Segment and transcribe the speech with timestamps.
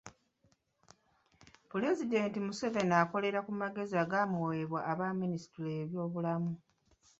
[1.71, 6.51] Pulezidenti Museveni akolera ku magezi agamuweebwa aba minisitule y’ebyobulamu.